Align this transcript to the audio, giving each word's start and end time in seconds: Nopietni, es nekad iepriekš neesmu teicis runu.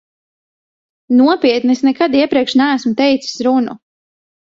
Nopietni, 1.19 1.77
es 1.79 1.85
nekad 1.89 2.19
iepriekš 2.23 2.59
neesmu 2.65 2.97
teicis 3.03 3.41
runu. 3.51 3.81